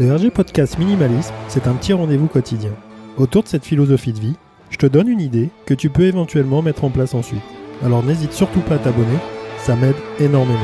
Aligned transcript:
Le 0.00 0.14
RG 0.14 0.30
Podcast 0.30 0.78
Minimalisme, 0.78 1.34
c'est 1.48 1.66
un 1.66 1.74
petit 1.74 1.92
rendez-vous 1.92 2.28
quotidien. 2.28 2.70
Autour 3.16 3.42
de 3.42 3.48
cette 3.48 3.64
philosophie 3.64 4.12
de 4.12 4.20
vie, 4.20 4.36
je 4.70 4.76
te 4.76 4.86
donne 4.86 5.08
une 5.08 5.20
idée 5.20 5.50
que 5.66 5.74
tu 5.74 5.90
peux 5.90 6.04
éventuellement 6.04 6.62
mettre 6.62 6.84
en 6.84 6.90
place 6.90 7.14
ensuite. 7.14 7.42
Alors 7.82 8.04
n'hésite 8.04 8.30
surtout 8.32 8.60
pas 8.60 8.76
à 8.76 8.78
t'abonner, 8.78 9.18
ça 9.56 9.74
m'aide 9.74 9.96
énormément. 10.20 10.60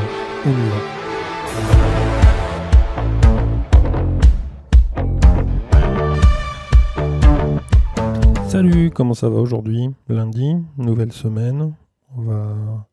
On 0.46 0.50
y. 0.50 0.54
Salut, 8.48 8.90
comment 8.90 9.14
ça 9.14 9.28
va 9.28 9.40
aujourd'hui? 9.40 9.90
Lundi, 10.08 10.54
nouvelle 10.78 11.10
semaine. 11.10 11.74
On 12.16 12.22
va 12.22 12.86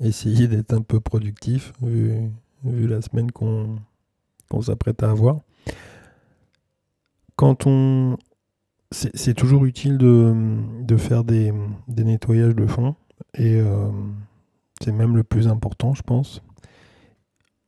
essayer 0.00 0.48
d'être 0.48 0.72
un 0.72 0.80
peu 0.80 0.98
productif 0.98 1.74
vu, 1.82 2.30
la 2.64 3.02
semaine 3.02 3.30
qu'on 3.30 3.76
s'apprête 4.62 5.02
à 5.02 5.10
avoir 5.10 5.36
quand 7.38 7.66
on. 7.66 8.18
C'est 8.90 9.34
toujours 9.34 9.64
utile 9.66 9.98
de, 9.98 10.96
faire 10.96 11.22
des, 11.24 11.52
nettoyages 11.88 12.54
de 12.54 12.66
fond. 12.66 12.96
Et 13.34 13.60
euh, 13.60 13.90
c'est 14.82 14.92
même 14.92 15.14
le 15.14 15.22
plus 15.22 15.46
important, 15.46 15.92
je 15.92 16.02
pense. 16.02 16.42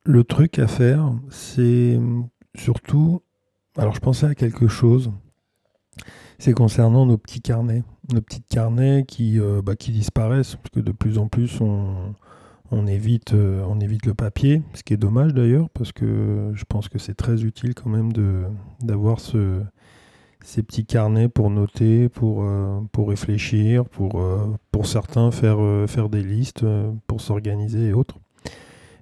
Le 0.03 0.23
truc 0.23 0.57
à 0.57 0.67
faire, 0.67 1.13
c'est 1.29 1.99
surtout. 2.55 3.21
Alors, 3.77 3.93
je 3.93 3.99
pensais 3.99 4.25
à 4.25 4.35
quelque 4.35 4.67
chose. 4.67 5.11
C'est 6.39 6.53
concernant 6.53 7.05
nos 7.05 7.19
petits 7.19 7.41
carnets. 7.41 7.83
Nos 8.11 8.21
petits 8.21 8.41
carnets 8.41 9.05
qui, 9.07 9.39
euh, 9.39 9.61
bah, 9.61 9.75
qui 9.75 9.91
disparaissent. 9.91 10.55
Parce 10.55 10.71
que 10.71 10.79
de 10.79 10.91
plus 10.91 11.19
en 11.19 11.27
plus, 11.27 11.61
on, 11.61 12.15
on 12.71 12.87
évite, 12.87 13.33
euh, 13.33 13.63
on 13.67 13.79
évite 13.79 14.05
le 14.05 14.13
papier, 14.13 14.61
ce 14.73 14.83
qui 14.83 14.93
est 14.93 14.97
dommage 14.97 15.33
d'ailleurs, 15.33 15.69
parce 15.69 15.91
que 15.91 16.51
je 16.53 16.63
pense 16.63 16.87
que 16.87 16.97
c'est 16.97 17.13
très 17.13 17.43
utile 17.43 17.75
quand 17.75 17.89
même 17.89 18.11
d'avoir 18.81 19.19
ce, 19.19 19.61
ces 20.43 20.63
petits 20.63 20.85
carnets 20.85 21.27
pour 21.27 21.49
noter, 21.49 22.07
pour, 22.07 22.43
euh, 22.43 22.79
pour 22.93 23.09
réfléchir, 23.09 23.85
pour, 23.85 24.21
euh, 24.21 24.47
pour 24.71 24.85
certains 24.85 25.31
faire, 25.31 25.59
faire 25.87 26.09
des 26.09 26.23
listes, 26.23 26.65
pour 27.07 27.19
s'organiser 27.19 27.89
et 27.89 27.93
autres. 27.93 28.17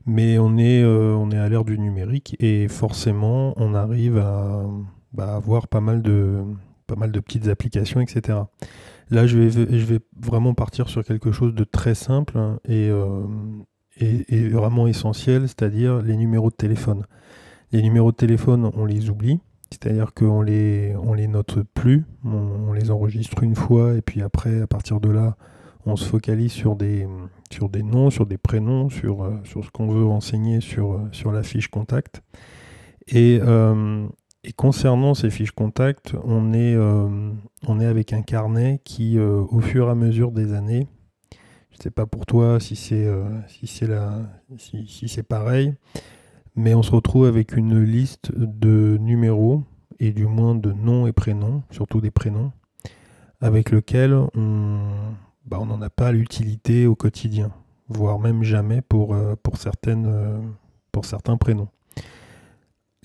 Mais 0.06 0.40
on 0.40 0.58
est, 0.58 0.84
on 0.84 1.30
est 1.30 1.38
à 1.38 1.48
l'ère 1.50 1.66
du 1.66 1.78
numérique 1.78 2.36
et 2.40 2.68
forcément 2.68 3.54
on 3.58 3.76
arrive 3.76 4.18
à 4.18 4.66
bah, 5.14 5.36
avoir 5.36 5.68
pas 5.68 5.82
mal, 5.82 6.02
de, 6.02 6.44
pas 6.88 6.96
mal 6.96 7.12
de 7.12 7.20
petites 7.20 7.48
applications, 7.48 8.02
etc. 8.02 8.40
Là, 9.12 9.26
je 9.26 9.38
vais, 9.38 9.50
je 9.50 9.86
vais 9.86 10.00
vraiment 10.20 10.54
partir 10.54 10.88
sur 10.88 11.04
quelque 11.04 11.32
chose 11.32 11.56
de 11.56 11.64
très 11.64 11.96
simple 11.96 12.38
euh, 12.70 13.26
et, 13.98 14.50
vraiment 14.50 14.88
essentiel, 14.88 15.48
c'est-à-dire 15.48 16.02
les 16.02 16.16
numéros 16.16 16.52
de 16.52 16.56
téléphone. 16.56 17.06
Les 17.72 17.82
numéros 17.82 18.12
de 18.12 18.18
téléphone, 18.18 18.70
on 18.76 18.86
les 18.86 19.10
oublie, 19.10 19.40
c'est-à-dire 19.72 20.14
qu'on 20.14 20.42
les, 20.42 20.96
on 21.02 21.14
les 21.14 21.28
note 21.28 21.60
plus, 21.74 22.06
on, 22.24 22.72
les 22.74 22.92
enregistre 22.92 23.42
une 23.44 23.56
fois 23.56 23.96
et 23.96 24.02
puis 24.02 24.22
après, 24.22 24.62
à 24.62 24.68
partir 24.68 25.00
de 25.00 25.10
là, 25.10 25.38
on 25.86 25.96
se 25.96 26.06
focalise 26.06 26.52
sur 26.52 26.76
des, 26.76 27.08
sur 27.52 27.70
des 27.70 27.82
noms, 27.82 28.12
sur 28.12 28.28
des 28.28 28.38
prénoms, 28.38 28.90
sur, 28.90 29.24
euh, 29.24 29.40
ce 29.44 29.70
qu'on 29.72 29.88
veut 29.88 30.06
renseigner 30.06 30.62
sur, 30.62 30.94
euh, 30.94 31.10
sur 31.12 31.32
la 31.32 31.42
fiche 31.42 31.68
contact. 31.68 32.22
Et, 33.08 33.40
et 34.44 34.54
concernant 34.54 35.14
ces 35.14 35.30
fiches 35.30 35.52
contact, 35.52 36.16
on 36.24 36.54
est, 36.54 36.74
euh, 36.76 37.32
on 37.68 37.80
est 37.80 37.86
avec 37.86 38.14
un 38.14 38.22
carnet 38.22 38.80
qui, 38.84 39.18
euh, 39.18 39.44
au 39.50 39.60
fur 39.60 39.88
et 39.88 39.92
à 39.92 39.96
mesure 39.96 40.32
des 40.32 40.54
années, 40.54 40.88
je 41.72 41.78
ne 41.78 41.84
sais 41.84 41.92
pas 41.92 42.06
pour 42.06 42.26
toi 42.26 42.60
si 42.60 42.76
c'est 42.76 43.06
euh, 43.06 43.28
si 43.48 43.68
si, 43.68 45.08
si 45.08 45.24
pareil, 45.24 45.74
mais 46.56 46.74
on 46.74 46.84
se 46.84 46.92
retrouve 46.92 47.26
avec 47.26 47.56
une 47.56 47.84
liste 47.84 48.32
de 48.36 48.98
numéros 49.00 49.64
et 50.00 50.12
du 50.12 50.26
moins 50.26 50.56
de 50.56 50.72
noms 50.72 51.06
et 51.08 51.12
prénoms, 51.12 51.64
surtout 51.70 52.00
des 52.00 52.12
prénoms, 52.12 52.54
avec 53.42 53.72
lesquels 53.72 54.14
on 54.36 54.80
bah, 55.46 55.60
n'en 55.66 55.82
a 55.82 55.90
pas 55.90 56.14
l'utilité 56.14 56.88
au 56.88 56.96
quotidien, 56.96 57.52
voire 57.90 58.20
même 58.20 58.44
jamais 58.44 58.82
pour, 58.82 59.16
pour, 59.44 59.58
certaines, 59.58 60.54
pour 60.94 61.04
certains 61.04 61.36
prénoms. 61.38 61.68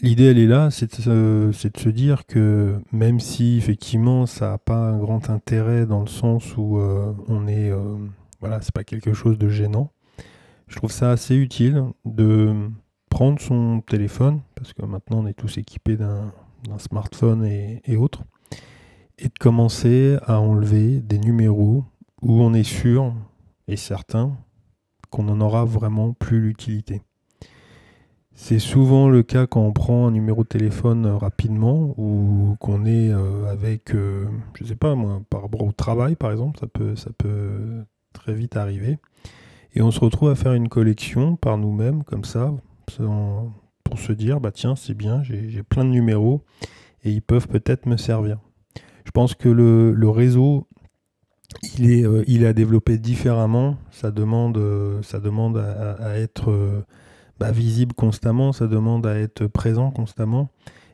L'idée, 0.02 0.24
elle 0.24 0.38
est 0.38 0.46
là, 0.46 0.70
c'est 0.70 1.08
de, 1.08 1.50
se 1.52 1.88
dire 1.88 2.26
que 2.26 2.80
même 2.90 3.20
si 3.20 3.56
effectivement 3.56 4.26
ça 4.26 4.50
n'a 4.50 4.58
pas 4.58 4.90
un 4.90 4.98
grand 4.98 5.30
intérêt 5.30 5.86
dans 5.86 6.00
le 6.00 6.08
sens 6.08 6.56
où 6.56 6.78
euh, 6.78 7.12
on 7.28 7.46
est, 7.46 7.70
euh, 7.70 7.96
voilà, 8.40 8.60
c'est 8.60 8.74
pas 8.74 8.82
quelque 8.82 9.14
chose 9.14 9.38
de 9.38 9.48
gênant, 9.48 9.92
je 10.66 10.76
trouve 10.76 10.90
ça 10.90 11.12
assez 11.12 11.36
utile 11.36 11.84
de 12.04 12.70
prendre 13.08 13.40
son 13.40 13.82
téléphone, 13.82 14.40
parce 14.56 14.72
que 14.72 14.84
maintenant 14.84 15.20
on 15.22 15.26
est 15.28 15.34
tous 15.34 15.58
équipés 15.58 15.96
d'un 15.96 16.32
smartphone 16.78 17.44
et, 17.44 17.80
et 17.84 17.96
autres, 17.96 18.24
et 19.18 19.28
de 19.28 19.38
commencer 19.38 20.18
à 20.26 20.40
enlever 20.40 21.00
des 21.02 21.18
numéros 21.18 21.84
où 22.20 22.42
on 22.42 22.52
est 22.52 22.64
sûr 22.64 23.14
et 23.68 23.76
certain 23.76 24.36
qu'on 25.10 25.22
n'en 25.22 25.40
aura 25.40 25.64
vraiment 25.64 26.12
plus 26.14 26.40
l'utilité. 26.40 27.02
C'est 28.36 28.58
souvent 28.58 29.08
le 29.08 29.22
cas 29.22 29.46
quand 29.46 29.62
on 29.62 29.72
prend 29.72 30.08
un 30.08 30.10
numéro 30.10 30.42
de 30.42 30.48
téléphone 30.48 31.06
euh, 31.06 31.16
rapidement 31.16 31.94
ou 31.96 32.56
qu'on 32.58 32.84
est 32.84 33.10
euh, 33.10 33.46
avec, 33.46 33.94
euh, 33.94 34.26
je 34.54 34.64
sais 34.64 34.74
pas 34.74 34.96
moi, 34.96 35.22
par 35.30 35.42
rapport 35.42 35.62
au 35.62 35.70
travail 35.70 36.16
par 36.16 36.32
exemple, 36.32 36.58
ça 36.58 36.66
peut, 36.66 36.96
ça 36.96 37.10
peut 37.16 37.84
très 38.12 38.34
vite 38.34 38.56
arriver. 38.56 38.98
Et 39.74 39.82
on 39.82 39.92
se 39.92 40.00
retrouve 40.00 40.30
à 40.30 40.34
faire 40.34 40.52
une 40.52 40.68
collection 40.68 41.36
par 41.36 41.58
nous-mêmes 41.58 42.02
comme 42.04 42.24
ça, 42.24 42.52
pour 42.96 43.98
se 43.98 44.12
dire, 44.12 44.40
bah 44.40 44.52
tiens, 44.52 44.76
c'est 44.76 44.94
bien, 44.94 45.22
j'ai 45.24 45.62
plein 45.62 45.84
de 45.84 45.90
numéros 45.90 46.42
et 47.02 47.10
ils 47.10 47.22
peuvent 47.22 47.48
peut-être 47.48 47.86
me 47.86 47.96
servir. 47.96 48.38
Je 49.04 49.10
pense 49.10 49.34
que 49.34 49.48
le, 49.48 50.08
réseau, 50.08 50.68
il 51.76 51.90
est, 51.90 52.04
il 52.28 52.44
est 52.44 52.46
à 52.46 52.52
développer 52.52 52.98
différemment. 52.98 53.76
Ça 53.90 54.12
demande, 54.12 54.60
ça 55.02 55.18
demande 55.18 55.58
à 55.58 56.18
être 56.18 56.84
bah, 57.38 57.50
visible 57.50 57.94
constamment, 57.94 58.52
ça 58.52 58.66
demande 58.66 59.06
à 59.06 59.18
être 59.18 59.46
présent 59.46 59.90
constamment, 59.90 60.50